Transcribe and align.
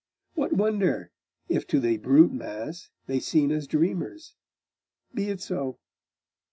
What 0.33 0.53
wonder 0.53 1.11
if 1.47 1.67
to 1.67 1.79
the 1.79 1.97
brute 1.97 2.31
mass 2.31 2.89
they 3.05 3.19
seem 3.19 3.51
as 3.51 3.67
dreamers? 3.67 4.33
Be 5.13 5.25
it 5.29 5.41
so.... 5.41 5.77